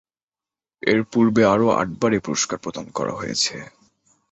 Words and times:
এরপূর্বে 0.83 1.41
আরও 1.53 1.67
আটবার 1.81 2.11
এ 2.13 2.19
পুরস্কার 2.25 2.57
প্রদান 2.63 2.85
করা 2.97 3.13
হয়েছে। 3.15 3.55